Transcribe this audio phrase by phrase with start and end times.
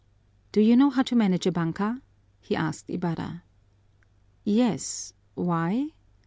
[0.51, 2.01] "Do you know how to manage a banka?"
[2.39, 3.43] he asked Ibarra.
[4.43, 5.89] "Yes, why?"